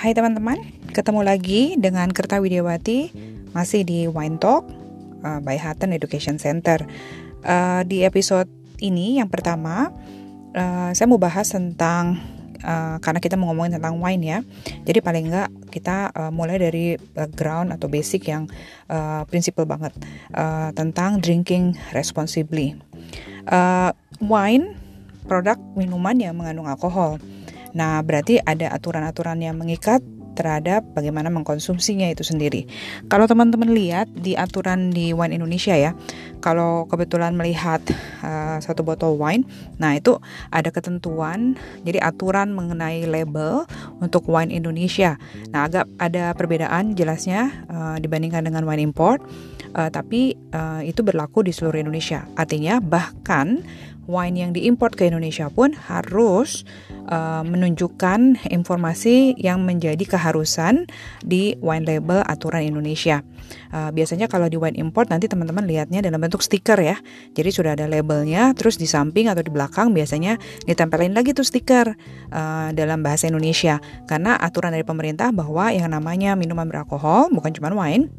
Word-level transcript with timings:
Hai 0.00 0.16
teman-teman, 0.16 0.56
ketemu 0.96 1.20
lagi 1.20 1.76
dengan 1.76 2.08
Kerta 2.08 2.40
Widiawati 2.40 3.12
masih 3.52 3.84
di 3.84 4.08
Wine 4.08 4.40
Talk 4.40 4.64
uh, 5.20 5.44
by 5.44 5.60
Hatton 5.60 5.92
Education 5.92 6.40
Center. 6.40 6.88
Uh, 7.44 7.84
di 7.84 8.00
episode 8.00 8.48
ini 8.80 9.20
yang 9.20 9.28
pertama, 9.28 9.92
uh, 10.56 10.88
saya 10.96 11.04
mau 11.04 11.20
bahas 11.20 11.52
tentang 11.52 12.16
uh, 12.64 12.96
karena 13.04 13.20
kita 13.20 13.36
mau 13.36 13.52
ngomongin 13.52 13.76
tentang 13.76 14.00
wine 14.00 14.24
ya. 14.24 14.38
Jadi 14.88 15.04
paling 15.04 15.28
enggak 15.28 15.52
kita 15.68 16.08
uh, 16.16 16.32
mulai 16.32 16.56
dari 16.56 16.96
background 16.96 17.68
atau 17.76 17.92
basic 17.92 18.24
yang 18.24 18.48
uh, 18.88 19.28
prinsipal 19.28 19.68
banget 19.68 19.92
uh, 20.32 20.72
tentang 20.72 21.20
drinking 21.20 21.76
responsibly. 21.92 22.72
Uh, 23.44 23.92
wine 24.16 24.80
produk 25.28 25.60
minuman 25.76 26.16
yang 26.16 26.40
mengandung 26.40 26.72
alkohol. 26.72 27.20
Nah, 27.76 28.02
berarti 28.02 28.42
ada 28.42 28.72
aturan-aturan 28.74 29.38
yang 29.42 29.56
mengikat 29.58 30.02
terhadap 30.34 30.86
bagaimana 30.96 31.28
mengkonsumsinya 31.28 32.08
itu 32.08 32.24
sendiri. 32.24 32.64
Kalau 33.10 33.28
teman-teman 33.28 33.70
lihat 33.74 34.08
di 34.14 34.38
aturan 34.38 34.88
di 34.88 35.12
Wine 35.12 35.36
Indonesia 35.36 35.76
ya, 35.76 35.92
kalau 36.40 36.88
kebetulan 36.88 37.36
melihat 37.36 37.82
uh, 38.24 38.56
satu 38.62 38.80
botol 38.80 39.20
wine, 39.20 39.44
nah 39.76 39.92
itu 39.92 40.16
ada 40.48 40.72
ketentuan, 40.72 41.60
jadi 41.84 42.00
aturan 42.00 42.56
mengenai 42.56 43.04
label 43.04 43.68
untuk 44.00 44.24
wine 44.30 44.48
Indonesia. 44.48 45.20
Nah 45.52 45.68
agak 45.68 45.84
ada 46.00 46.32
perbedaan 46.32 46.96
jelasnya 46.96 47.66
uh, 47.68 47.96
dibandingkan 48.00 48.46
dengan 48.46 48.64
wine 48.64 48.80
import, 48.80 49.20
uh, 49.74 49.90
tapi 49.90 50.36
uh, 50.54 50.82
itu 50.82 51.00
berlaku 51.04 51.46
di 51.46 51.52
seluruh 51.54 51.80
Indonesia. 51.80 52.26
Artinya 52.34 52.78
bahkan 52.78 53.62
wine 54.10 54.42
yang 54.42 54.50
diimpor 54.50 54.90
ke 54.90 55.06
Indonesia 55.06 55.46
pun 55.46 55.70
harus 55.70 56.66
uh, 57.06 57.46
menunjukkan 57.46 58.50
informasi 58.50 59.38
yang 59.38 59.62
menjadi 59.62 60.02
keharusan 60.02 60.90
di 61.22 61.54
wine 61.62 61.86
label 61.86 62.26
aturan 62.26 62.66
Indonesia. 62.66 63.22
Uh, 63.70 63.94
biasanya 63.94 64.26
kalau 64.26 64.50
di 64.50 64.58
wine 64.58 64.74
import 64.78 65.10
nanti 65.10 65.30
teman-teman 65.30 65.62
lihatnya 65.62 66.02
dalam 66.02 66.18
bentuk 66.18 66.42
stiker 66.42 66.78
ya. 66.82 66.98
Jadi 67.38 67.50
sudah 67.54 67.78
ada 67.78 67.86
labelnya, 67.86 68.50
terus 68.58 68.74
di 68.74 68.90
samping 68.90 69.30
atau 69.30 69.46
di 69.46 69.54
belakang 69.54 69.94
biasanya 69.94 70.38
ditempelin 70.66 71.14
lagi 71.14 71.30
tuh 71.30 71.46
stiker 71.46 71.94
uh, 72.34 72.68
dalam 72.74 73.06
bahasa 73.06 73.30
Indonesia. 73.30 73.78
Karena 74.10 74.34
aturan 74.34 74.74
dari 74.74 74.82
pemerintah 74.82 75.30
bahwa 75.30 75.70
yang 75.70 75.94
namanya 75.94 76.34
minuman 76.34 76.66
beralkohol 76.66 77.30
bukan 77.30 77.54
cuma 77.54 77.70
wine 77.70 78.10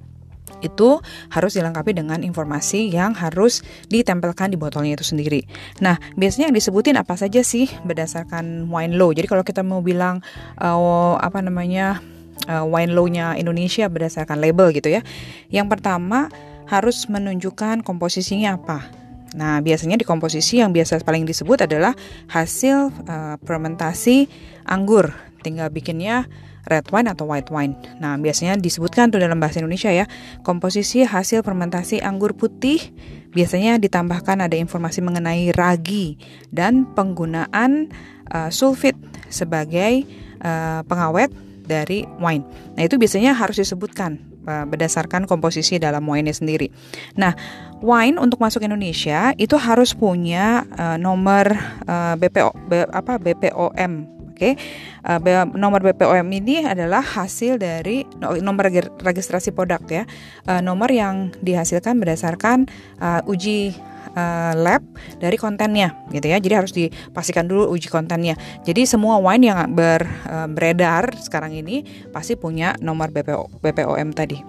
itu 0.60 1.00
harus 1.32 1.56
dilengkapi 1.56 1.96
dengan 1.96 2.22
informasi 2.22 2.92
yang 2.92 3.16
harus 3.16 3.64
ditempelkan 3.88 4.52
di 4.52 4.58
botolnya 4.60 5.00
itu 5.00 5.08
sendiri. 5.08 5.48
Nah, 5.80 5.96
biasanya 6.20 6.52
yang 6.52 6.58
disebutin 6.58 7.00
apa 7.00 7.16
saja 7.16 7.42
sih 7.42 7.72
berdasarkan 7.88 8.68
wine 8.68 9.00
law. 9.00 9.16
Jadi 9.16 9.28
kalau 9.32 9.48
kita 9.48 9.64
mau 9.64 9.80
bilang 9.80 10.20
uh, 10.60 11.16
apa 11.18 11.40
namanya 11.40 12.04
uh, 12.52 12.66
wine 12.68 12.92
law-nya 12.92 13.40
Indonesia 13.40 13.88
berdasarkan 13.88 14.38
label 14.42 14.76
gitu 14.76 14.92
ya. 14.92 15.02
Yang 15.48 15.78
pertama 15.78 16.28
harus 16.68 17.08
menunjukkan 17.12 17.84
komposisinya 17.84 18.56
apa. 18.56 19.02
Nah, 19.32 19.64
biasanya 19.64 19.96
di 19.96 20.04
komposisi 20.04 20.60
yang 20.60 20.76
biasa 20.76 21.04
paling 21.08 21.24
disebut 21.24 21.64
adalah 21.64 21.96
hasil 22.28 22.92
uh, 23.08 23.36
fermentasi 23.44 24.28
anggur. 24.68 25.16
Tinggal 25.40 25.72
bikinnya 25.72 26.28
red 26.67 26.86
wine 26.94 27.09
atau 27.09 27.26
white 27.30 27.50
wine. 27.50 27.73
Nah, 27.98 28.17
biasanya 28.17 28.58
disebutkan 28.58 29.09
tuh 29.09 29.22
dalam 29.22 29.38
bahasa 29.42 29.62
Indonesia 29.62 29.90
ya, 29.90 30.06
komposisi 30.45 31.06
hasil 31.06 31.42
fermentasi 31.42 32.02
anggur 32.02 32.38
putih 32.38 32.94
biasanya 33.31 33.80
ditambahkan 33.80 34.44
ada 34.44 34.59
informasi 34.59 35.00
mengenai 35.00 35.56
ragi 35.56 36.20
dan 36.52 36.84
penggunaan 36.94 37.90
uh, 38.30 38.52
sulfit 38.52 38.94
sebagai 39.31 40.03
uh, 40.44 40.84
pengawet 40.86 41.31
dari 41.64 42.03
wine. 42.20 42.44
Nah, 42.75 42.84
itu 42.84 43.00
biasanya 43.00 43.31
harus 43.31 43.56
disebutkan 43.56 44.19
uh, 44.46 44.66
berdasarkan 44.68 45.25
komposisi 45.30 45.80
dalam 45.80 46.03
wine 46.03 46.36
sendiri. 46.36 46.68
Nah, 47.16 47.34
wine 47.80 48.19
untuk 48.19 48.44
masuk 48.44 48.66
Indonesia 48.66 49.31
itu 49.40 49.56
harus 49.56 49.96
punya 49.96 50.68
uh, 50.75 50.97
nomor 51.00 51.56
uh, 51.88 52.19
BPO 52.19 52.52
B, 52.68 52.84
apa 52.91 53.16
BPOM 53.16 54.21
Oke, 54.41 54.57
okay? 54.57 54.66
uh, 55.06 55.46
nomor 55.53 55.85
BPOM 55.85 56.25
ini 56.34 56.66
adalah 56.66 57.06
hasil 57.06 57.62
dari 57.62 58.02
nomor 58.18 58.74
registrasi 58.97 59.53
produk 59.53 59.78
ya, 59.85 60.09
uh, 60.50 60.66
nomor 60.66 60.90
yang 60.90 61.29
dihasilkan 61.46 62.02
berdasarkan 62.02 62.66
uh, 62.97 63.22
uji 63.30 63.78
uh, 64.16 64.54
lab 64.56 64.84
dari 65.20 65.36
kontennya 65.40 65.96
gitu 66.12 66.28
ya. 66.28 66.38
Jadi 66.40 66.54
harus 66.54 66.72
dipastikan 66.76 67.48
dulu 67.48 67.72
uji 67.72 67.88
kontennya. 67.88 68.36
Jadi 68.64 68.84
semua 68.88 69.20
wine 69.20 69.52
yang 69.52 69.60
ber, 69.72 70.04
uh, 70.28 70.48
beredar 70.52 71.16
sekarang 71.20 71.56
ini 71.56 71.84
pasti 72.12 72.36
punya 72.36 72.76
nomor 72.80 73.12
BPO, 73.12 73.62
BPOM 73.62 74.12
tadi. 74.16 74.40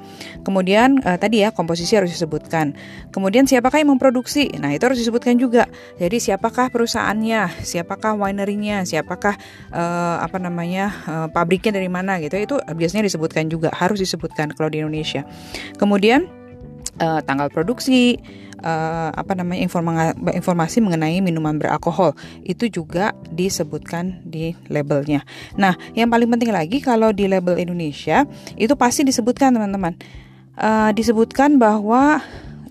Kemudian 0.43 1.03
uh, 1.03 1.19
tadi 1.19 1.45
ya 1.45 1.55
komposisi 1.55 1.95
harus 1.95 2.11
disebutkan. 2.11 2.75
Kemudian 3.15 3.47
siapakah 3.47 3.83
yang 3.83 3.95
memproduksi? 3.95 4.49
Nah, 4.59 4.73
itu 4.75 4.83
harus 4.89 4.99
disebutkan 4.99 5.39
juga. 5.39 5.69
Jadi 5.99 6.19
siapakah 6.19 6.73
perusahaannya, 6.73 7.63
siapakah 7.63 8.17
winery-nya, 8.17 8.85
siapakah 8.89 9.37
uh, 9.71 10.17
apa 10.23 10.39
namanya 10.41 10.93
uh, 11.07 11.29
pabriknya 11.31 11.79
dari 11.79 11.89
mana 11.89 12.19
gitu. 12.19 12.35
Itu 12.39 12.57
biasanya 12.63 13.07
disebutkan 13.07 13.49
juga, 13.53 13.71
harus 13.75 14.01
disebutkan 14.01 14.55
kalau 14.57 14.73
di 14.73 14.83
Indonesia. 14.83 15.23
Kemudian 15.77 16.27
uh, 17.01 17.21
tanggal 17.25 17.49
produksi, 17.49 18.19
uh, 18.63 19.11
apa 19.13 19.35
namanya 19.37 19.67
informasi 20.33 20.79
mengenai 20.81 21.19
minuman 21.21 21.59
beralkohol 21.59 22.17
itu 22.47 22.71
juga 22.71 23.13
disebutkan 23.29 24.23
di 24.25 24.55
labelnya. 24.71 25.27
Nah, 25.59 25.77
yang 25.93 26.09
paling 26.09 26.31
penting 26.31 26.55
lagi 26.55 26.79
kalau 26.81 27.11
di 27.11 27.29
label 27.29 27.59
Indonesia 27.59 28.25
itu 28.57 28.73
pasti 28.79 29.05
disebutkan 29.05 29.53
teman-teman. 29.53 29.99
Uh, 30.53 30.93
disebutkan 30.93 31.57
bahwa 31.57 32.21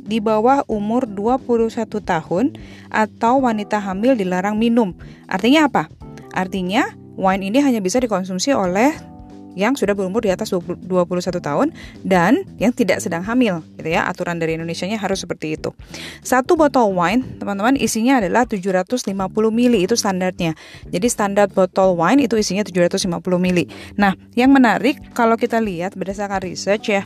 di 0.02 0.18
bawah 0.22 0.66
umur 0.66 1.06
21 1.06 1.85
tahun 2.02 2.46
atau 2.90 3.34
wanita 3.46 3.78
hamil 3.78 4.18
dilarang 4.18 4.58
minum. 4.58 4.97
Artinya 5.29 5.69
apa? 5.69 5.90
Artinya 6.34 6.90
wine 7.18 7.53
ini 7.53 7.62
hanya 7.62 7.79
bisa 7.84 8.02
dikonsumsi 8.02 8.53
oleh 8.53 9.10
yang 9.53 9.75
sudah 9.75 9.91
berumur 9.91 10.23
di 10.23 10.31
atas 10.31 10.51
20, 10.53 10.88
21 10.88 11.41
tahun 11.44 11.67
dan 12.03 12.44
yang 12.57 12.72
tidak 12.72 13.03
sedang 13.03 13.23
hamil 13.25 13.63
gitu 13.79 13.89
ya. 13.91 14.07
Aturan 14.07 14.39
dari 14.39 14.56
Indonesia-nya 14.56 14.97
harus 15.00 15.23
seperti 15.23 15.59
itu. 15.59 15.75
Satu 16.23 16.56
botol 16.56 16.95
wine, 16.95 17.39
teman-teman, 17.39 17.75
isinya 17.75 18.19
adalah 18.23 18.47
750 18.47 19.11
ml 19.51 19.75
itu 19.84 19.95
standarnya. 19.95 20.56
Jadi 20.88 21.07
standar 21.11 21.47
botol 21.51 22.00
wine 22.00 22.23
itu 22.25 22.40
isinya 22.40 22.63
750 22.63 23.11
ml. 23.19 23.59
Nah, 24.00 24.16
yang 24.35 24.51
menarik 24.56 25.00
kalau 25.11 25.35
kita 25.35 25.59
lihat 25.59 25.95
berdasarkan 26.00 26.44
research 26.47 26.91
ya, 26.91 27.03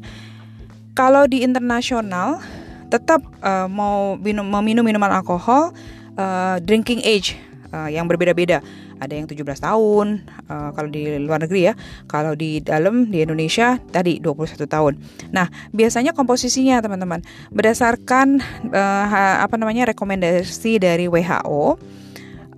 kalau 0.95 1.27
di 1.27 1.43
internasional 1.43 2.39
tetap 2.87 3.19
uh, 3.41 3.67
mau 3.67 4.15
minum, 4.15 4.45
meminum 4.45 4.85
minuman 4.85 5.11
alkohol 5.11 5.73
uh, 6.15 6.61
drinking 6.63 7.01
age 7.03 7.35
uh, 7.73 7.89
yang 7.91 8.07
berbeda-beda 8.07 8.63
ada 8.99 9.13
yang 9.13 9.27
17 9.27 9.43
tahun 9.59 10.23
uh, 10.47 10.69
kalau 10.71 10.89
di 10.89 11.19
luar 11.19 11.43
negeri 11.43 11.71
ya. 11.71 11.73
Kalau 12.07 12.33
di 12.33 12.59
dalam 12.63 13.11
di 13.11 13.23
Indonesia 13.23 13.79
tadi 13.91 14.19
21 14.19 14.65
tahun. 14.65 14.93
Nah 15.31 15.47
biasanya 15.71 16.15
komposisinya 16.15 16.79
teman-teman 16.79 17.23
berdasarkan 17.51 18.39
uh, 18.71 19.41
apa 19.43 19.55
namanya 19.59 19.91
rekomendasi 19.91 20.79
dari 20.79 21.07
WHO 21.11 21.75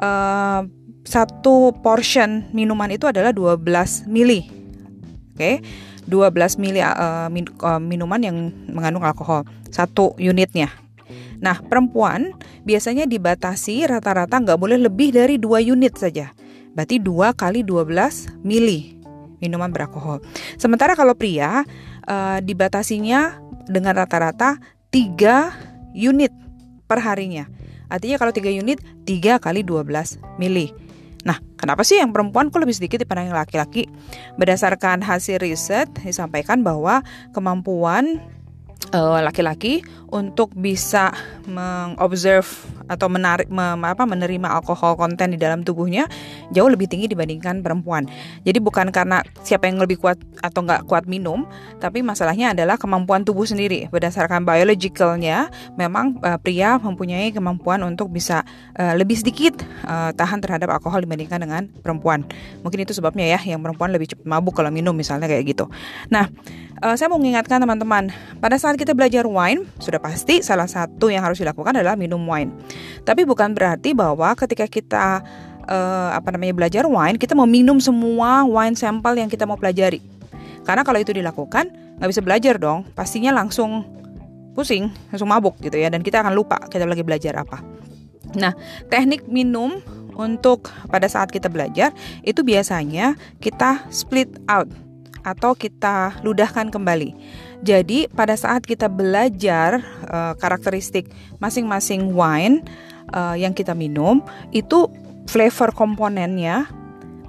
uh, 0.01 0.61
satu 1.07 1.71
portion 1.79 2.51
minuman 2.51 2.91
itu 2.91 3.07
adalah 3.07 3.31
12 3.31 4.09
mili. 4.11 4.45
Oke? 5.37 5.37
okay? 5.37 5.55
12 6.07 6.63
mili 6.63 6.79
uh, 6.79 7.27
min, 7.27 7.43
uh, 7.59 7.83
minuman 7.83 8.19
yang 8.23 8.37
mengandung 8.71 9.03
alkohol 9.03 9.43
satu 9.67 10.15
unitnya 10.15 10.71
Nah, 11.37 11.61
perempuan 11.61 12.33
biasanya 12.65 13.05
dibatasi 13.05 13.85
rata-rata 13.85 14.41
nggak 14.41 14.59
boleh 14.59 14.77
lebih 14.81 15.13
dari 15.13 15.37
2 15.37 15.73
unit 15.73 15.93
saja. 15.97 16.33
Berarti 16.73 17.01
2 17.01 17.33
kali 17.33 17.61
12 17.65 18.45
mili 18.45 18.97
minuman 19.37 19.69
beralkohol. 19.69 20.21
Sementara 20.57 20.97
kalau 20.97 21.13
pria 21.13 21.61
uh, 22.09 22.37
dibatasinya 22.41 23.37
dengan 23.69 23.93
rata-rata 23.93 24.57
3 24.89 25.93
unit 25.93 26.33
per 26.89 27.01
harinya. 27.05 27.45
Artinya 27.87 28.17
kalau 28.17 28.33
3 28.33 28.49
unit 28.49 28.81
3 29.05 29.37
kali 29.37 29.61
12 29.61 30.41
mili. 30.41 30.73
Nah, 31.25 31.37
kenapa 31.59 31.83
sih 31.83 31.99
yang 31.99 32.15
perempuan 32.15 32.47
kok 32.49 32.61
lebih 32.63 32.77
sedikit 32.77 33.03
daripada 33.03 33.25
yang 33.25 33.35
laki-laki? 33.35 33.85
Berdasarkan 34.39 35.03
hasil 35.03 35.43
riset 35.43 35.91
disampaikan 36.01 36.63
bahwa 36.63 37.03
kemampuan 37.35 38.21
Eh, 38.87 39.19
laki-laki 39.19 39.83
uh, 39.83 40.06
untuk 40.11 40.55
bisa 40.55 41.11
mengobserve 41.47 42.47
atau 42.87 43.11
menarik 43.11 43.51
mem, 43.51 43.83
apa 43.83 44.07
menerima 44.07 44.47
alkohol 44.47 44.95
konten 44.95 45.35
di 45.35 45.39
dalam 45.39 45.61
tubuhnya 45.67 46.07
jauh 46.55 46.71
lebih 46.71 46.87
tinggi 46.87 47.11
dibandingkan 47.11 47.59
perempuan. 47.59 48.07
Jadi 48.47 48.63
bukan 48.63 48.89
karena 48.95 49.19
siapa 49.43 49.67
yang 49.67 49.83
lebih 49.83 49.99
kuat 49.99 50.15
atau 50.39 50.63
nggak 50.63 50.87
kuat 50.87 51.03
minum, 51.05 51.43
tapi 51.83 51.99
masalahnya 51.99 52.55
adalah 52.55 52.79
kemampuan 52.79 53.27
tubuh 53.27 53.43
sendiri. 53.43 53.91
Berdasarkan 53.91 54.47
biologicalnya, 54.47 55.51
memang 55.75 56.19
uh, 56.23 56.39
pria 56.39 56.79
mempunyai 56.79 57.35
kemampuan 57.35 57.83
untuk 57.83 58.07
bisa 58.07 58.47
uh, 58.79 58.95
lebih 58.95 59.19
sedikit 59.19 59.59
uh, 59.83 60.15
tahan 60.15 60.39
terhadap 60.39 60.71
alkohol 60.71 61.03
dibandingkan 61.03 61.43
dengan 61.43 61.67
perempuan. 61.83 62.23
Mungkin 62.63 62.87
itu 62.87 62.95
sebabnya 62.95 63.27
ya, 63.27 63.39
yang 63.43 63.59
perempuan 63.59 63.91
lebih 63.91 64.15
cepat 64.15 64.23
mabuk 64.23 64.55
kalau 64.55 64.71
minum 64.71 64.95
misalnya 64.95 65.27
kayak 65.27 65.43
gitu. 65.43 65.67
Nah, 66.07 66.31
uh, 66.79 66.95
saya 66.95 67.11
mau 67.11 67.19
mengingatkan 67.19 67.59
teman-teman, 67.59 68.15
pada 68.39 68.55
saat 68.55 68.79
kita 68.79 68.95
belajar 68.95 69.27
wine, 69.27 69.67
sudah 69.83 69.96
pasti 69.99 70.41
salah 70.45 70.69
satu 70.69 71.11
yang 71.11 71.25
harus 71.25 71.41
dilakukan 71.41 71.77
adalah 71.77 71.97
minum 71.99 72.21
wine. 72.25 72.53
Tapi 73.03 73.23
bukan 73.23 73.53
berarti 73.53 73.93
bahwa 73.93 74.33
ketika 74.37 74.65
kita 74.65 75.21
uh, 75.67 76.09
apa 76.15 76.33
namanya 76.33 76.55
belajar 76.55 76.83
wine, 76.87 77.19
kita 77.19 77.35
mau 77.35 77.45
minum 77.45 77.77
semua 77.77 78.47
wine 78.47 78.73
sampel 78.73 79.19
yang 79.19 79.29
kita 79.29 79.43
mau 79.43 79.59
pelajari. 79.59 79.99
Karena 80.63 80.83
kalau 80.83 80.99
itu 80.99 81.15
dilakukan, 81.15 81.71
nggak 81.99 82.09
bisa 82.09 82.21
belajar 82.23 82.55
dong. 82.59 82.83
Pastinya 82.91 83.31
langsung 83.31 83.87
pusing, 84.51 84.89
langsung 85.13 85.29
mabuk 85.29 85.55
gitu 85.63 85.77
ya. 85.79 85.87
Dan 85.87 86.03
kita 86.03 86.19
akan 86.25 86.33
lupa 86.35 86.59
kita 86.67 86.83
lagi 86.83 87.05
belajar 87.05 87.37
apa. 87.39 87.63
Nah, 88.35 88.51
teknik 88.91 89.23
minum 89.31 89.79
untuk 90.17 90.73
pada 90.89 91.05
saat 91.07 91.29
kita 91.31 91.47
belajar 91.47 91.93
itu 92.25 92.41
biasanya 92.41 93.15
kita 93.39 93.85
split 93.93 94.27
out 94.49 94.67
atau 95.23 95.53
kita 95.53 96.19
ludahkan 96.25 96.67
kembali. 96.73 97.13
Jadi 97.65 98.05
pada 98.13 98.37
saat 98.37 98.63
kita 98.63 98.85
belajar 98.85 99.81
uh, 100.07 100.33
karakteristik 100.37 101.09
masing-masing 101.41 102.13
wine 102.13 102.61
uh, 103.13 103.33
yang 103.33 103.51
kita 103.51 103.73
minum 103.73 104.21
itu 104.53 104.85
flavor 105.25 105.73
komponennya 105.73 106.69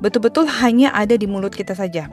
betul-betul 0.05 0.47
hanya 0.47 0.95
ada 0.95 1.17
di 1.17 1.27
mulut 1.27 1.57
kita 1.57 1.75
saja. 1.75 2.07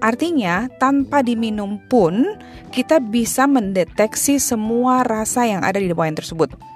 Artinya, 0.00 0.64
tanpa 0.80 1.20
diminum 1.20 1.76
pun 1.92 2.24
kita 2.72 3.04
bisa 3.04 3.44
mendeteksi 3.44 4.40
semua 4.40 5.04
rasa 5.04 5.44
yang 5.44 5.60
ada 5.60 5.76
di 5.76 5.92
wine 5.92 6.16
tersebut. 6.16 6.69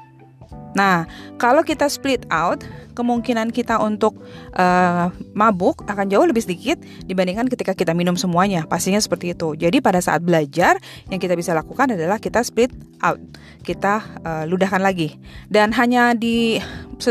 Nah, 0.75 1.07
kalau 1.39 1.63
kita 1.63 1.87
split 1.87 2.27
out, 2.31 2.67
kemungkinan 2.95 3.51
kita 3.51 3.79
untuk 3.83 4.19
uh, 4.55 5.11
mabuk 5.35 5.83
akan 5.87 6.07
jauh 6.07 6.27
lebih 6.27 6.47
sedikit 6.47 6.79
dibandingkan 7.07 7.51
ketika 7.51 7.75
kita 7.75 7.95
minum 7.95 8.15
semuanya. 8.15 8.67
Pastinya 8.67 8.99
seperti 9.03 9.35
itu. 9.35 9.59
Jadi 9.59 9.83
pada 9.83 9.99
saat 9.99 10.23
belajar, 10.23 10.79
yang 11.11 11.19
kita 11.19 11.35
bisa 11.35 11.55
lakukan 11.55 11.95
adalah 11.95 12.23
kita 12.23 12.43
split 12.43 12.71
out, 13.03 13.19
kita 13.67 14.03
uh, 14.23 14.45
ludahkan 14.47 14.83
lagi, 14.83 15.19
dan 15.51 15.75
hanya 15.75 16.15
di 16.15 16.59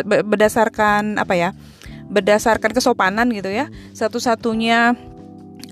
berdasarkan 0.04 1.20
apa 1.20 1.36
ya, 1.36 1.50
berdasarkan 2.08 2.72
kesopanan 2.72 3.32
gitu 3.32 3.52
ya. 3.52 3.68
Satu-satunya 3.92 4.96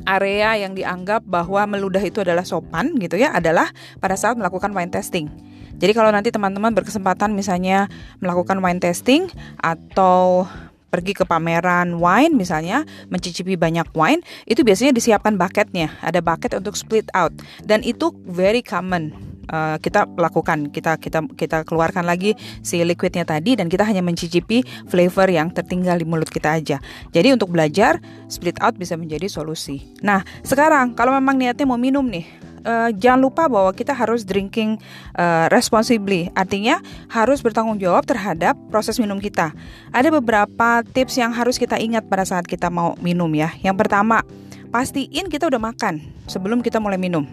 area 0.08 0.58
yang 0.58 0.74
dianggap 0.74 1.22
bahwa 1.28 1.64
meludah 1.70 2.02
itu 2.02 2.26
adalah 2.26 2.42
sopan 2.42 2.98
gitu 2.98 3.22
ya 3.22 3.38
adalah 3.38 3.70
pada 4.02 4.18
saat 4.18 4.36
melakukan 4.36 4.74
wine 4.74 4.90
testing. 4.90 5.51
Jadi 5.82 5.92
kalau 5.98 6.14
nanti 6.14 6.30
teman-teman 6.30 6.78
berkesempatan 6.78 7.34
misalnya 7.34 7.90
melakukan 8.22 8.62
wine 8.62 8.78
testing 8.78 9.26
atau 9.58 10.46
pergi 10.92 11.16
ke 11.16 11.24
pameran 11.24 11.98
wine 11.98 12.36
misalnya 12.36 12.84
mencicipi 13.08 13.56
banyak 13.56 13.88
wine 13.96 14.20
itu 14.44 14.62
biasanya 14.62 14.94
disiapkan 14.94 15.40
bucketnya. 15.40 15.90
Ada 16.06 16.22
bucket 16.22 16.54
untuk 16.54 16.78
split 16.78 17.10
out. 17.18 17.34
Dan 17.64 17.82
itu 17.82 18.14
very 18.28 18.62
common 18.62 19.16
uh, 19.50 19.80
kita 19.80 20.06
lakukan. 20.20 20.70
Kita 20.70 21.00
kita 21.00 21.26
kita 21.34 21.64
keluarkan 21.64 22.06
lagi 22.06 22.36
si 22.62 22.84
liquidnya 22.84 23.24
tadi 23.24 23.56
dan 23.56 23.72
kita 23.72 23.88
hanya 23.88 24.04
mencicipi 24.04 24.62
flavor 24.92 25.32
yang 25.32 25.50
tertinggal 25.50 25.96
di 25.98 26.06
mulut 26.06 26.28
kita 26.28 26.60
aja. 26.60 26.78
Jadi 27.16 27.34
untuk 27.34 27.56
belajar 27.56 27.98
split 28.28 28.60
out 28.60 28.76
bisa 28.76 29.00
menjadi 29.00 29.32
solusi. 29.32 29.96
Nah 30.04 30.22
sekarang 30.44 30.94
kalau 30.94 31.16
memang 31.16 31.40
niatnya 31.40 31.66
mau 31.66 31.80
minum 31.80 32.04
nih 32.06 32.51
uh, 32.66 32.90
jangan 32.94 33.22
lupa 33.22 33.50
bahwa 33.50 33.72
kita 33.74 33.94
harus 33.94 34.26
drinking 34.26 34.78
uh, 35.18 35.50
responsibly. 35.50 36.30
Artinya 36.34 36.80
harus 37.10 37.42
bertanggung 37.42 37.82
jawab 37.82 38.06
terhadap 38.06 38.58
proses 38.70 38.98
minum 38.98 39.18
kita. 39.18 39.54
Ada 39.94 40.10
beberapa 40.14 40.86
tips 40.86 41.18
yang 41.18 41.34
harus 41.34 41.58
kita 41.58 41.78
ingat 41.78 42.06
pada 42.08 42.26
saat 42.26 42.46
kita 42.46 42.70
mau 42.70 42.98
minum 43.02 43.30
ya. 43.34 43.54
Yang 43.62 43.86
pertama, 43.86 44.22
pastiin 44.70 45.28
kita 45.28 45.50
udah 45.50 45.62
makan 45.62 46.02
sebelum 46.30 46.62
kita 46.62 46.78
mulai 46.78 46.98
minum. 46.98 47.26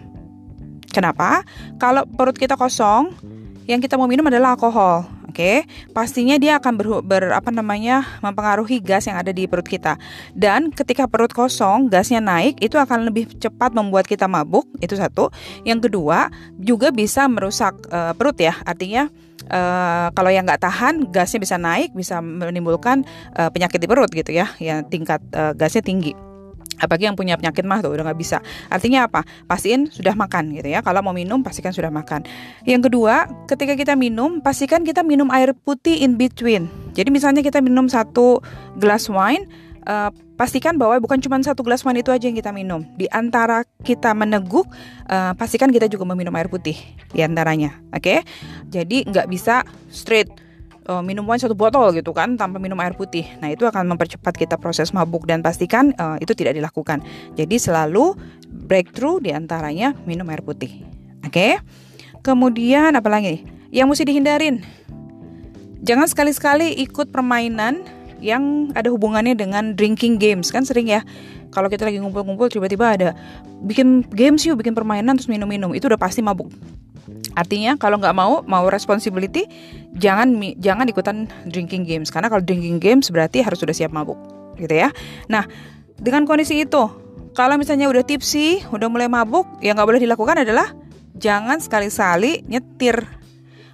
Kenapa? 0.89 1.45
Kalau 1.77 2.03
perut 2.09 2.33
kita 2.33 2.57
kosong, 2.57 3.13
yang 3.69 3.77
kita 3.77 3.93
mau 3.95 4.09
minum 4.09 4.25
adalah 4.25 4.57
alkohol. 4.57 5.18
Oke, 5.39 5.63
pastinya 5.95 6.35
dia 6.35 6.59
akan 6.59 6.75
ber, 6.75 6.87
ber 6.99 7.31
apa 7.31 7.47
namanya 7.47 8.03
mempengaruhi 8.19 8.83
gas 8.83 9.07
yang 9.07 9.15
ada 9.15 9.31
di 9.31 9.47
perut 9.47 9.63
kita. 9.63 9.95
Dan 10.35 10.67
ketika 10.67 11.07
perut 11.07 11.31
kosong, 11.31 11.87
gasnya 11.87 12.19
naik, 12.19 12.59
itu 12.59 12.75
akan 12.75 13.07
lebih 13.07 13.31
cepat 13.39 13.71
membuat 13.71 14.03
kita 14.03 14.27
mabuk. 14.27 14.67
Itu 14.83 14.99
satu. 14.99 15.31
Yang 15.63 15.87
kedua, 15.87 16.27
juga 16.59 16.91
bisa 16.91 17.23
merusak 17.31 17.71
uh, 17.87 18.11
perut 18.19 18.35
ya. 18.35 18.51
Artinya 18.67 19.07
Uh, 19.49 20.13
kalau 20.13 20.29
yang 20.29 20.45
nggak 20.45 20.61
tahan 20.61 21.09
gasnya 21.09 21.41
bisa 21.41 21.57
naik 21.57 21.95
bisa 21.97 22.21
menimbulkan 22.21 23.01
uh, 23.33 23.49
penyakit 23.49 23.81
di 23.81 23.87
perut 23.89 24.11
gitu 24.13 24.29
ya 24.29 24.45
yang 24.61 24.85
tingkat 24.85 25.23
uh, 25.33 25.57
gasnya 25.57 25.81
tinggi 25.81 26.13
apalagi 26.79 27.11
yang 27.11 27.15
punya 27.19 27.35
penyakit 27.35 27.63
mah 27.67 27.83
tuh 27.83 27.93
udah 27.93 28.07
nggak 28.09 28.19
bisa. 28.19 28.41
Artinya 28.71 29.05
apa? 29.05 29.27
Pastiin 29.45 29.91
sudah 29.91 30.15
makan 30.15 30.55
gitu 30.55 30.71
ya. 30.71 30.79
Kalau 30.79 31.03
mau 31.03 31.13
minum 31.13 31.43
pastikan 31.43 31.75
sudah 31.75 31.91
makan. 31.91 32.25
Yang 32.63 32.89
kedua 32.89 33.27
ketika 33.45 33.75
kita 33.75 33.93
minum 33.99 34.39
pastikan 34.39 34.81
kita 34.87 35.03
minum 35.03 35.27
air 35.29 35.51
putih 35.53 36.01
in 36.01 36.15
between. 36.15 36.71
Jadi 36.95 37.11
misalnya 37.13 37.43
kita 37.45 37.61
minum 37.61 37.85
satu 37.91 38.41
gelas 38.79 39.11
wine 39.11 39.45
uh, 39.85 40.09
pastikan 40.39 40.79
bahwa 40.79 40.95
bukan 41.03 41.19
cuma 41.19 41.35
satu 41.43 41.61
gelas 41.67 41.83
wine 41.83 41.99
itu 41.99 42.09
aja 42.09 42.25
yang 42.31 42.37
kita 42.39 42.51
minum. 42.55 42.83
Di 42.95 43.11
antara 43.11 43.67
kita 43.83 44.15
meneguk 44.15 44.65
uh, 45.11 45.35
pastikan 45.35 45.69
kita 45.69 45.91
juga 45.91 46.07
meminum 46.07 46.33
air 46.39 46.47
putih 46.47 46.75
di 47.11 47.21
antaranya. 47.21 47.75
Oke? 47.91 48.01
Okay? 48.01 48.19
jadi 48.69 49.07
nggak 49.09 49.27
bisa 49.27 49.65
straight 49.89 50.29
uh, 50.89 51.05
minum 51.05 51.21
wine 51.29 51.37
satu 51.37 51.53
botol 51.53 51.93
gitu 51.93 52.09
kan 52.09 52.33
tanpa 52.33 52.57
minum 52.57 52.75
air 52.81 52.97
putih. 52.97 53.29
Nah, 53.37 53.53
itu 53.53 53.69
akan 53.69 53.93
mempercepat 53.93 54.33
kita 54.33 54.57
proses 54.57 54.89
mabuk 54.89 55.29
dan 55.29 55.45
pastikan 55.45 55.93
uh, 56.01 56.17
itu 56.17 56.33
tidak 56.33 56.57
dilakukan. 56.57 57.05
Jadi 57.37 57.61
selalu 57.61 58.17
breakthrough 58.49 59.21
di 59.21 59.29
antaranya 59.29 59.93
minum 60.09 60.25
air 60.33 60.41
putih. 60.41 60.81
Oke. 61.21 61.29
Okay? 61.29 61.53
Kemudian 62.25 62.97
apa 62.97 63.07
lagi? 63.07 63.45
Yang 63.69 63.87
mesti 63.93 64.03
dihindarin. 64.09 64.55
Jangan 65.85 66.09
sekali-sekali 66.11 66.75
ikut 66.83 67.13
permainan 67.13 67.98
yang 68.19 68.71
ada 68.75 68.91
hubungannya 68.91 69.35
dengan 69.35 69.73
drinking 69.73 70.19
games 70.19 70.51
kan 70.53 70.63
sering 70.63 70.91
ya. 70.91 71.01
Kalau 71.49 71.65
kita 71.65 71.89
lagi 71.89 71.97
ngumpul-ngumpul 71.97 72.51
tiba-tiba 72.51 72.93
ada 72.93 73.09
bikin 73.65 74.05
games 74.13 74.45
yuk 74.45 74.61
bikin 74.61 74.77
permainan 74.77 75.17
terus 75.17 75.31
minum-minum. 75.31 75.73
Itu 75.73 75.89
udah 75.89 75.97
pasti 75.97 76.21
mabuk. 76.21 76.51
Artinya 77.33 77.79
kalau 77.79 77.97
nggak 77.97 78.13
mau 78.13 78.45
mau 78.45 78.65
responsibility 78.69 79.49
jangan 79.97 80.37
jangan 80.61 80.85
ikutan 80.85 81.25
drinking 81.49 81.83
games. 81.87 82.13
Karena 82.13 82.29
kalau 82.29 82.45
drinking 82.45 82.77
games 82.77 83.09
berarti 83.09 83.41
harus 83.41 83.57
sudah 83.57 83.73
siap 83.73 83.89
mabuk 83.89 84.17
gitu 84.61 84.75
ya. 84.75 84.93
Nah 85.31 85.47
dengan 85.97 86.23
kondisi 86.29 86.61
itu 86.61 86.83
kalau 87.33 87.55
misalnya 87.57 87.89
udah 87.89 88.05
tipsy 88.05 88.61
udah 88.69 88.87
mulai 88.91 89.09
mabuk 89.09 89.47
yang 89.63 89.77
nggak 89.77 89.89
boleh 89.89 90.01
dilakukan 90.01 90.45
adalah 90.45 90.71
jangan 91.17 91.59
sekali-sekali 91.59 92.45
nyetir 92.47 93.18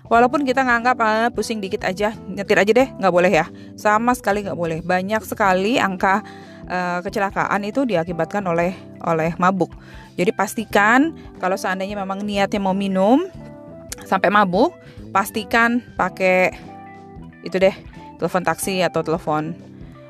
Walaupun 0.06 0.46
kita 0.46 0.62
nganggap 0.62 0.98
ah, 1.02 1.30
pusing 1.34 1.58
dikit 1.58 1.82
aja, 1.82 2.14
nyetir 2.30 2.62
aja 2.62 2.72
deh, 2.72 2.88
nggak 3.02 3.14
boleh 3.14 3.32
ya. 3.34 3.46
Sama 3.74 4.14
sekali 4.14 4.46
nggak 4.46 4.58
boleh. 4.58 4.80
Banyak 4.86 5.26
sekali 5.26 5.82
angka 5.82 6.22
uh, 6.70 7.00
kecelakaan 7.02 7.66
itu 7.66 7.86
diakibatkan 7.90 8.46
oleh 8.46 8.78
oleh 9.02 9.34
mabuk. 9.42 9.74
Jadi 10.14 10.30
pastikan 10.30 11.14
kalau 11.42 11.58
seandainya 11.58 11.98
memang 11.98 12.22
niatnya 12.22 12.62
mau 12.62 12.78
minum 12.78 13.26
sampai 14.06 14.30
mabuk, 14.30 14.78
pastikan 15.10 15.82
pakai 15.98 16.54
itu 17.42 17.58
deh, 17.58 17.74
telepon 18.22 18.46
taksi 18.46 18.86
atau 18.86 19.02
telepon 19.02 19.54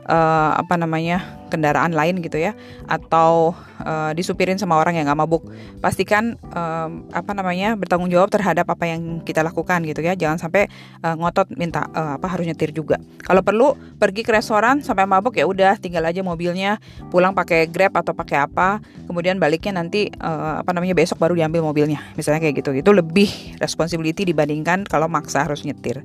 uh, 0.05 0.51
apa 0.57 0.77
namanya 0.77 1.21
kendaraan 1.49 1.93
lain 1.93 2.19
gitu 2.25 2.41
ya 2.41 2.57
atau 2.89 3.53
uh, 3.85 4.11
disupirin 4.17 4.57
sama 4.57 4.77
orang 4.77 4.97
yang 4.97 5.05
nggak 5.09 5.19
mabuk. 5.19 5.45
Pastikan 5.81 6.37
uh, 6.53 6.89
apa 7.13 7.31
namanya 7.37 7.77
bertanggung 7.77 8.09
jawab 8.09 8.33
terhadap 8.33 8.65
apa 8.69 8.85
yang 8.89 9.21
kita 9.21 9.45
lakukan 9.45 9.85
gitu 9.85 10.01
ya. 10.01 10.17
Jangan 10.17 10.41
sampai 10.41 10.67
uh, 11.05 11.15
ngotot 11.17 11.53
minta 11.53 11.87
uh, 11.93 12.17
apa 12.17 12.27
harus 12.29 12.45
nyetir 12.45 12.73
juga. 12.73 12.97
Kalau 13.21 13.41
perlu 13.45 13.77
pergi 13.97 14.25
ke 14.25 14.33
restoran 14.33 14.81
sampai 14.81 15.05
mabuk 15.05 15.37
ya 15.37 15.45
udah 15.45 15.77
tinggal 15.77 16.05
aja 16.05 16.21
mobilnya 16.25 16.81
pulang 17.09 17.33
pakai 17.33 17.69
grab 17.69 17.93
atau 17.97 18.13
pakai 18.13 18.45
apa. 18.45 18.81
Kemudian 19.05 19.37
baliknya 19.37 19.77
nanti 19.81 20.09
uh, 20.21 20.61
apa 20.61 20.71
namanya 20.73 20.97
besok 20.97 21.21
baru 21.21 21.37
diambil 21.37 21.61
mobilnya. 21.65 22.01
Misalnya 22.17 22.41
kayak 22.41 22.65
gitu. 22.65 22.71
Itu 22.73 22.91
lebih 22.93 23.57
responsibility 23.61 24.25
dibandingkan 24.27 24.85
kalau 24.85 25.09
maksa 25.09 25.45
harus 25.45 25.61
nyetir 25.65 26.01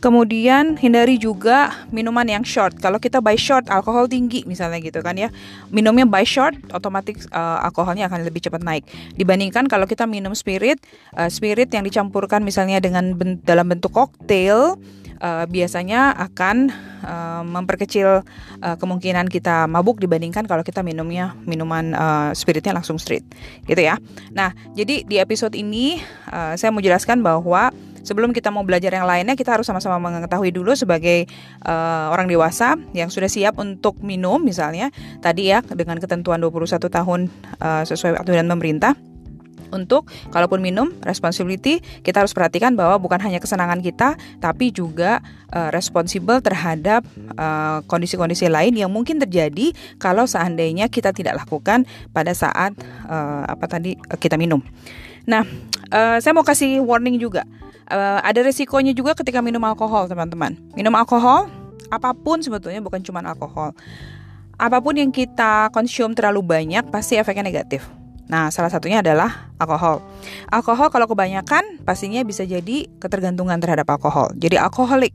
Kemudian 0.00 0.80
hindari 0.80 1.20
juga 1.20 1.84
minuman 1.92 2.24
yang 2.24 2.40
short. 2.40 2.80
Kalau 2.80 2.96
kita 2.96 3.20
buy 3.20 3.36
short, 3.36 3.68
alkohol 3.68 4.08
tinggi 4.08 4.48
misalnya 4.48 4.80
gitu 4.80 5.04
kan 5.04 5.12
ya. 5.12 5.28
Minumnya 5.68 6.08
buy 6.08 6.24
short, 6.24 6.56
otomatis 6.72 7.28
uh, 7.36 7.60
alkoholnya 7.60 8.08
akan 8.08 8.24
lebih 8.24 8.40
cepat 8.40 8.64
naik. 8.64 8.88
Dibandingkan 9.20 9.68
kalau 9.68 9.84
kita 9.84 10.08
minum 10.08 10.32
spirit, 10.32 10.80
uh, 11.20 11.28
spirit 11.28 11.68
yang 11.76 11.84
dicampurkan 11.84 12.40
misalnya 12.40 12.80
dengan 12.80 13.12
ben 13.12 13.44
dalam 13.44 13.68
bentuk 13.68 13.92
koktail, 13.92 14.80
uh, 15.20 15.44
biasanya 15.44 16.16
akan 16.16 16.72
uh, 17.04 17.44
memperkecil 17.44 18.24
uh, 18.64 18.76
kemungkinan 18.80 19.28
kita 19.28 19.68
mabuk 19.68 20.00
dibandingkan 20.00 20.48
kalau 20.48 20.64
kita 20.64 20.80
minumnya 20.80 21.36
minuman 21.44 21.92
uh, 21.92 22.30
spiritnya 22.32 22.72
langsung 22.72 22.96
straight, 22.96 23.24
gitu 23.68 23.84
ya. 23.84 24.00
Nah, 24.32 24.56
jadi 24.72 25.04
di 25.04 25.20
episode 25.20 25.52
ini 25.52 26.00
uh, 26.32 26.56
saya 26.56 26.72
mau 26.72 26.80
jelaskan 26.80 27.20
bahwa 27.20 27.68
sebelum 28.02 28.32
kita 28.32 28.48
mau 28.52 28.64
belajar 28.64 28.92
yang 28.92 29.06
lainnya 29.06 29.36
kita 29.36 29.56
harus 29.56 29.66
sama-sama 29.68 30.00
mengetahui 30.00 30.52
dulu 30.54 30.72
sebagai 30.76 31.28
uh, 31.64 32.12
orang 32.12 32.26
dewasa 32.26 32.76
yang 32.96 33.08
sudah 33.12 33.28
siap 33.28 33.56
untuk 33.60 34.00
minum 34.00 34.40
misalnya 34.40 34.92
tadi 35.20 35.52
ya 35.52 35.60
dengan 35.62 36.00
ketentuan 36.00 36.40
21 36.40 36.80
tahun 36.80 37.20
uh, 37.60 37.82
sesuai 37.84 38.20
aturan 38.20 38.48
pemerintah 38.48 38.94
untuk 39.70 40.10
kalaupun 40.34 40.58
minum 40.58 40.90
responsibility 41.06 41.78
kita 42.02 42.22
harus 42.22 42.34
perhatikan 42.34 42.74
bahwa 42.74 42.98
bukan 42.98 43.22
hanya 43.22 43.38
kesenangan 43.38 43.78
kita 43.80 44.18
tapi 44.42 44.74
juga 44.74 45.22
uh, 45.54 45.70
responsible 45.70 46.42
terhadap 46.42 47.06
kondisi-kondisi 47.86 48.50
uh, 48.50 48.52
lain 48.60 48.74
yang 48.74 48.90
mungkin 48.90 49.22
terjadi 49.22 49.72
kalau 50.02 50.26
seandainya 50.26 50.90
kita 50.90 51.14
tidak 51.14 51.38
lakukan 51.38 51.86
pada 52.10 52.34
saat 52.34 52.74
uh, 53.06 53.46
apa 53.46 53.64
tadi 53.70 53.94
uh, 53.96 54.18
kita 54.18 54.34
minum. 54.36 54.60
Nah, 55.30 55.46
uh, 55.94 56.18
saya 56.18 56.32
mau 56.34 56.42
kasih 56.42 56.82
warning 56.82 57.16
juga. 57.22 57.46
Uh, 57.90 58.22
ada 58.22 58.46
resikonya 58.46 58.94
juga 58.94 59.18
ketika 59.18 59.42
minum 59.42 59.60
alkohol, 59.66 60.06
teman-teman. 60.06 60.54
Minum 60.78 60.94
alkohol, 60.94 61.50
apa 61.90 62.14
pun 62.14 62.38
sebetulnya 62.38 62.78
bukan 62.78 63.02
cuma 63.02 63.18
alkohol. 63.26 63.74
Apa 64.54 64.78
pun 64.78 64.94
yang 64.94 65.10
kita 65.10 65.74
konsum 65.74 66.14
terlalu 66.14 66.46
banyak 66.46 66.86
pasti 66.94 67.18
efeknya 67.18 67.42
negatif. 67.42 67.82
Nah, 68.30 68.46
salah 68.54 68.70
satunya 68.70 69.02
adalah 69.02 69.50
alkohol. 69.58 69.98
Alkohol 70.54 70.86
kalau 70.94 71.10
kebanyakan 71.10 71.82
pastinya 71.82 72.22
bisa 72.22 72.46
jadi 72.46 72.86
ketergantungan 73.02 73.58
terhadap 73.58 73.90
alkohol. 73.90 74.30
Jadi 74.38 74.54
alkoholik. 74.54 75.10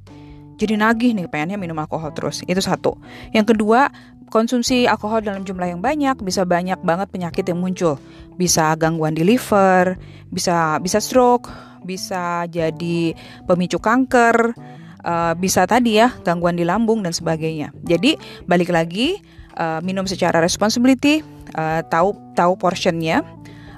Jadi 0.60 0.76
nagih 0.76 1.16
nih 1.16 1.32
pengennya 1.32 1.56
minum 1.56 1.80
alkohol 1.80 2.12
terus. 2.12 2.44
Itu 2.44 2.60
satu. 2.60 3.00
Yang 3.32 3.56
kedua, 3.56 3.88
konsumsi 4.28 4.84
alkohol 4.84 5.24
dalam 5.24 5.48
jumlah 5.48 5.72
yang 5.72 5.80
banyak 5.80 6.20
bisa 6.20 6.44
banyak 6.44 6.80
banget 6.84 7.08
penyakit 7.08 7.48
yang 7.48 7.64
muncul. 7.64 7.96
Bisa 8.36 8.76
gangguan 8.76 9.16
di 9.16 9.24
liver, 9.24 9.96
bisa 10.28 10.76
bisa 10.84 11.00
stroke, 11.00 11.48
bisa 11.86 12.50
jadi 12.50 13.14
pemicu 13.46 13.78
kanker, 13.78 14.58
uh, 15.06 15.34
bisa 15.38 15.70
tadi 15.70 16.02
ya 16.02 16.12
gangguan 16.26 16.58
di 16.58 16.66
lambung 16.66 17.06
dan 17.06 17.14
sebagainya. 17.14 17.72
Jadi 17.86 18.18
balik 18.50 18.74
lagi 18.74 19.22
uh, 19.56 19.80
minum 19.86 20.10
secara 20.10 20.42
responsibility, 20.42 21.22
uh, 21.56 21.86
tahu 21.88 22.18
tahu 22.34 22.58
portionnya 22.58 23.22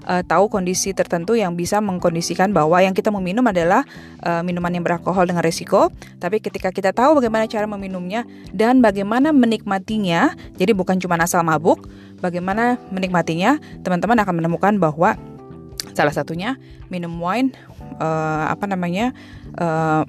uh, 0.08 0.24
tahu 0.24 0.48
kondisi 0.48 0.96
tertentu 0.96 1.36
yang 1.36 1.54
bisa 1.60 1.84
mengkondisikan 1.84 2.56
bahwa 2.56 2.80
yang 2.80 2.96
kita 2.96 3.12
meminum 3.12 3.44
adalah 3.46 3.84
uh, 4.24 4.42
minuman 4.42 4.72
yang 4.72 4.88
beralkohol 4.88 5.28
dengan 5.28 5.44
resiko. 5.44 5.92
Tapi 6.18 6.40
ketika 6.40 6.72
kita 6.72 6.96
tahu 6.96 7.20
bagaimana 7.20 7.46
cara 7.46 7.68
meminumnya 7.68 8.24
dan 8.56 8.80
bagaimana 8.80 9.36
menikmatinya, 9.36 10.34
jadi 10.56 10.72
bukan 10.72 10.98
cuma 11.04 11.20
asal 11.20 11.44
mabuk, 11.44 11.86
bagaimana 12.24 12.80
menikmatinya, 12.90 13.60
teman-teman 13.84 14.18
akan 14.24 14.34
menemukan 14.40 14.74
bahwa 14.80 15.20
salah 15.92 16.14
satunya 16.14 16.56
minum 16.94 17.18
wine 17.18 17.52
uh, 17.96 18.52
apa 18.52 18.68
namanya 18.68 19.16
uh, 19.56 20.04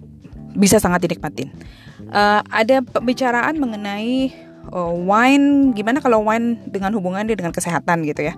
bisa 0.59 0.83
sangat 0.83 1.07
dinikmatin. 1.07 1.55
Uh, 2.09 2.41
ada 2.51 2.81
pembicaraan 2.83 3.61
mengenai 3.61 4.33
uh, 4.73 4.95
wine, 4.95 5.77
gimana 5.77 6.03
kalau 6.03 6.25
wine 6.25 6.59
dengan 6.67 6.95
hubungannya 6.97 7.35
dengan 7.37 7.55
kesehatan 7.55 8.03
gitu 8.07 8.33
ya. 8.33 8.35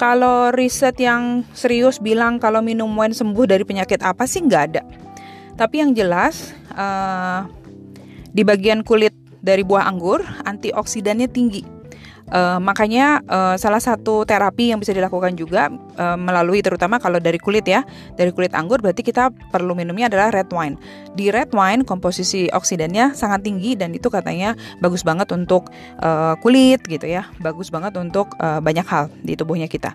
Kalau 0.00 0.48
riset 0.48 0.96
yang 0.96 1.44
serius 1.52 2.00
bilang 2.00 2.40
kalau 2.40 2.64
minum 2.64 2.88
wine 2.96 3.12
sembuh 3.12 3.44
dari 3.44 3.68
penyakit 3.68 4.00
apa 4.00 4.24
sih 4.24 4.40
nggak 4.40 4.64
ada. 4.72 4.82
Tapi 5.60 5.84
yang 5.84 5.92
jelas 5.92 6.56
uh, 6.72 7.44
di 8.32 8.40
bagian 8.40 8.80
kulit 8.80 9.12
dari 9.44 9.60
buah 9.60 9.84
anggur 9.84 10.24
antioksidannya 10.48 11.28
tinggi. 11.28 11.79
Uh, 12.30 12.62
makanya 12.62 13.18
uh, 13.26 13.58
salah 13.58 13.82
satu 13.82 14.22
terapi 14.22 14.70
yang 14.70 14.78
bisa 14.78 14.94
dilakukan 14.94 15.34
juga 15.34 15.66
uh, 15.98 16.14
melalui 16.14 16.62
terutama 16.62 17.02
kalau 17.02 17.18
dari 17.18 17.42
kulit 17.42 17.66
ya, 17.66 17.82
dari 18.14 18.30
kulit 18.30 18.54
anggur 18.54 18.78
berarti 18.78 19.02
kita 19.02 19.34
perlu 19.50 19.74
minumnya 19.74 20.06
adalah 20.06 20.30
red 20.30 20.46
wine. 20.54 20.78
Di 21.18 21.34
red 21.34 21.50
wine 21.50 21.82
komposisi 21.82 22.46
oksidannya 22.46 23.18
sangat 23.18 23.42
tinggi 23.42 23.74
dan 23.74 23.90
itu 23.90 24.06
katanya 24.06 24.54
bagus 24.78 25.02
banget 25.02 25.26
untuk 25.34 25.74
uh, 25.98 26.38
kulit 26.38 26.86
gitu 26.86 27.10
ya, 27.10 27.26
bagus 27.42 27.74
banget 27.74 27.98
untuk 27.98 28.38
uh, 28.38 28.62
banyak 28.62 28.86
hal 28.86 29.10
di 29.26 29.34
tubuhnya 29.34 29.66
kita. 29.66 29.90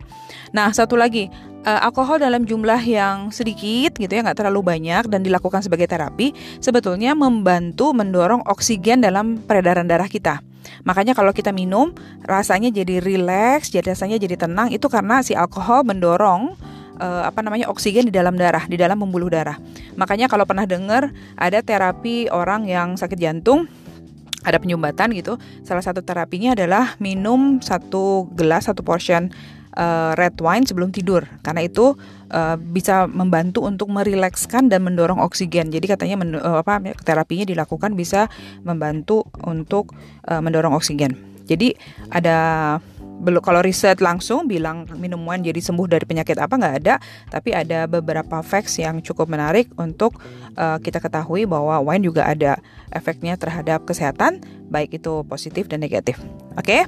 Nah 0.52 0.76
satu 0.76 1.00
lagi 1.00 1.32
uh, 1.66 1.88
alkohol 1.88 2.22
dalam 2.22 2.44
jumlah 2.44 2.80
yang 2.84 3.32
sedikit 3.34 3.98
gitu 3.98 4.12
ya 4.12 4.22
nggak 4.22 4.44
terlalu 4.44 4.76
banyak 4.76 5.08
dan 5.10 5.24
dilakukan 5.26 5.66
sebagai 5.66 5.90
terapi 5.90 6.36
sebetulnya 6.62 7.18
membantu 7.18 7.92
mendorong 7.96 8.46
oksigen 8.46 9.02
dalam 9.02 9.40
peredaran 9.40 9.90
darah 9.90 10.08
kita. 10.12 10.44
Makanya 10.84 11.14
kalau 11.18 11.32
kita 11.32 11.50
minum 11.52 11.92
rasanya 12.24 12.70
jadi 12.70 13.02
rileks, 13.02 13.74
jadi 13.74 13.94
rasanya 13.94 14.18
jadi 14.22 14.36
tenang 14.36 14.72
itu 14.72 14.86
karena 14.88 15.22
si 15.22 15.34
alkohol 15.38 15.86
mendorong 15.88 16.56
uh, 17.00 17.24
apa 17.28 17.44
namanya 17.44 17.68
oksigen 17.72 18.08
di 18.08 18.14
dalam 18.14 18.36
darah, 18.40 18.64
di 18.68 18.76
dalam 18.80 19.00
pembuluh 19.00 19.28
darah. 19.32 19.58
Makanya 20.00 20.32
kalau 20.32 20.48
pernah 20.48 20.68
dengar 20.68 21.12
ada 21.36 21.60
terapi 21.60 22.32
orang 22.32 22.68
yang 22.68 22.96
sakit 22.96 23.20
jantung 23.20 23.68
ada 24.46 24.62
penyumbatan 24.62 25.10
gitu. 25.18 25.42
Salah 25.66 25.82
satu 25.82 26.06
terapinya 26.06 26.54
adalah 26.54 26.96
minum 27.02 27.60
satu 27.60 28.30
gelas 28.38 28.70
satu 28.70 28.86
portion 28.86 29.34
uh, 29.76 30.14
red 30.16 30.38
wine 30.40 30.64
sebelum 30.64 30.90
tidur 30.90 31.26
karena 31.44 31.68
itu 31.68 31.98
uh, 32.36 32.60
bisa 32.60 33.08
membantu 33.08 33.64
untuk 33.64 33.88
merilekskan 33.88 34.68
dan 34.68 34.84
mendorong 34.84 35.24
oksigen. 35.24 35.72
Jadi 35.72 35.88
katanya 35.88 36.20
uh, 36.44 36.60
apa 36.60 36.84
terapinya 37.08 37.48
dilakukan 37.48 37.96
bisa 37.96 38.28
membantu 38.68 39.24
untuk 39.48 39.96
uh, 40.28 40.44
mendorong 40.44 40.76
oksigen. 40.76 41.16
Jadi 41.48 41.78
ada 42.12 42.38
belum 43.16 43.40
kalau 43.40 43.64
riset 43.64 44.04
langsung 44.04 44.44
bilang 44.44 44.84
minum 45.00 45.24
wine 45.24 45.40
jadi 45.48 45.64
sembuh 45.64 45.88
dari 45.88 46.04
penyakit 46.04 46.36
apa 46.36 46.52
nggak 46.52 46.76
ada 46.84 46.96
tapi 47.32 47.56
ada 47.56 47.88
beberapa 47.88 48.44
facts 48.44 48.76
yang 48.76 49.00
cukup 49.00 49.32
menarik 49.32 49.72
untuk 49.80 50.20
uh, 50.60 50.76
kita 50.84 51.00
ketahui 51.00 51.48
bahwa 51.48 51.80
wine 51.80 52.04
juga 52.04 52.28
ada 52.28 52.60
efeknya 52.92 53.40
terhadap 53.40 53.88
kesehatan 53.88 54.44
baik 54.68 55.00
itu 55.00 55.24
positif 55.32 55.72
dan 55.72 55.80
negatif 55.80 56.20
oke 56.60 56.68
okay? 56.68 56.84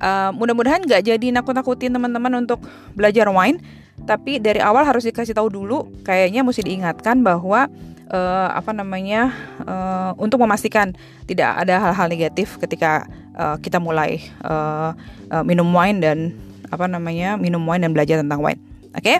uh, 0.00 0.32
mudah-mudahan 0.32 0.88
nggak 0.88 1.04
jadi 1.04 1.26
nakut-nakutin 1.36 1.92
teman-teman 1.92 2.48
untuk 2.48 2.64
belajar 2.96 3.28
wine 3.28 3.60
tapi 4.08 4.40
dari 4.40 4.64
awal 4.64 4.88
harus 4.88 5.04
dikasih 5.04 5.36
tahu 5.36 5.52
dulu 5.52 5.84
kayaknya 6.00 6.40
mesti 6.40 6.64
diingatkan 6.64 7.20
bahwa 7.20 7.68
uh, 8.08 8.48
apa 8.56 8.72
namanya 8.72 9.36
uh, 9.68 10.16
untuk 10.16 10.40
memastikan 10.40 10.96
tidak 11.28 11.52
ada 11.60 11.76
hal-hal 11.76 12.08
negatif 12.08 12.56
ketika 12.56 13.04
uh, 13.36 13.60
kita 13.60 13.76
mulai 13.76 14.24
uh, 14.48 14.96
uh, 15.28 15.44
minum 15.44 15.68
wine 15.68 16.00
dan 16.00 16.32
apa 16.72 16.88
namanya 16.88 17.36
minum 17.36 17.60
wine 17.68 17.84
dan 17.84 17.92
belajar 17.92 18.16
tentang 18.20 18.40
wine. 18.40 18.60
Oke, 18.96 19.04
okay? 19.04 19.18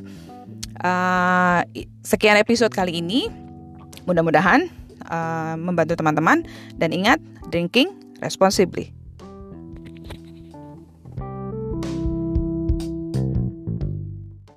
uh, 0.81 1.61
sekian 2.01 2.41
episode 2.41 2.73
kali 2.73 2.99
ini. 2.99 3.29
Mudah-mudahan 4.09 4.73
uh, 5.13 5.55
membantu 5.61 5.93
teman-teman 6.01 6.49
dan 6.81 6.97
ingat 6.97 7.21
drinking 7.53 7.93
responsibly. 8.25 8.98